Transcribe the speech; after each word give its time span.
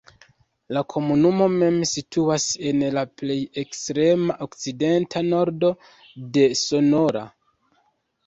La 0.75 0.81
komunumo 0.93 1.47
mem 1.63 1.75
situas 1.89 2.45
en 2.69 2.79
la 2.95 3.03
plej 3.21 3.37
ekstrema 3.63 4.37
okcidenta 4.47 5.23
nordo 5.27 5.71
de 6.39 6.47
Sonora. 6.63 7.23